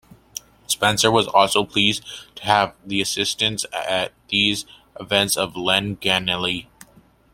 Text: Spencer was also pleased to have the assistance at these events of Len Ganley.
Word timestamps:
Spencer 0.65 1.11
was 1.11 1.27
also 1.27 1.63
pleased 1.63 2.03
to 2.37 2.43
have 2.45 2.73
the 2.83 3.01
assistance 3.01 3.65
at 3.71 4.11
these 4.29 4.65
events 4.99 5.37
of 5.37 5.55
Len 5.55 5.95
Ganley. 5.97 6.65